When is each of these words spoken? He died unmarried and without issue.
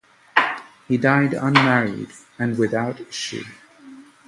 He 0.87 0.97
died 0.97 1.35
unmarried 1.35 2.09
and 2.39 2.57
without 2.57 2.99
issue. 3.01 3.43